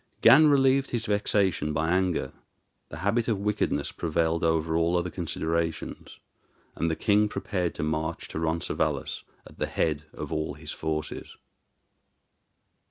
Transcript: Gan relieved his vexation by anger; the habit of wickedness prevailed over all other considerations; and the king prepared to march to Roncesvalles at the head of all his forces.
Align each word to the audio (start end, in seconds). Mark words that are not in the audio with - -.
Gan 0.21 0.47
relieved 0.47 0.89
his 0.89 1.05
vexation 1.05 1.73
by 1.73 1.89
anger; 1.89 2.33
the 2.89 2.97
habit 3.05 3.27
of 3.27 3.37
wickedness 3.37 3.91
prevailed 3.91 4.43
over 4.43 4.75
all 4.75 4.97
other 4.97 5.11
considerations; 5.11 6.17
and 6.75 6.89
the 6.89 6.95
king 6.95 7.29
prepared 7.29 7.75
to 7.75 7.83
march 7.83 8.27
to 8.29 8.39
Roncesvalles 8.39 9.23
at 9.45 9.59
the 9.59 9.67
head 9.67 10.05
of 10.15 10.33
all 10.33 10.55
his 10.55 10.71
forces. 10.71 11.37